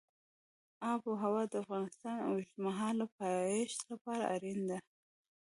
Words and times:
آب 0.91 1.01
وهوا 1.09 1.43
د 1.51 1.53
افغانستان 1.63 2.15
د 2.19 2.25
اوږدمهاله 2.29 3.05
پایښت 3.17 3.79
لپاره 3.91 4.23
اړینه 4.35 4.63
ده. 4.69 4.79